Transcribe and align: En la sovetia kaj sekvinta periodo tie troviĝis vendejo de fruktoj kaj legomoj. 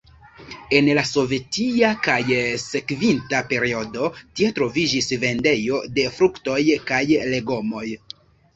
En 0.77 0.87
la 0.99 1.01
sovetia 1.09 1.91
kaj 2.07 2.15
sekvinta 2.63 3.43
periodo 3.53 4.09
tie 4.41 4.51
troviĝis 4.57 5.13
vendejo 5.27 5.85
de 6.01 6.09
fruktoj 6.19 6.59
kaj 6.91 7.05
legomoj. 7.37 7.87